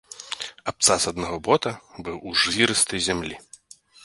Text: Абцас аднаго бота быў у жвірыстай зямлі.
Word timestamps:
Абцас 0.71 1.05
аднаго 1.11 1.37
бота 1.49 1.75
быў 2.09 2.17
у 2.31 2.35
жвірыстай 2.45 2.99
зямлі. 3.11 3.35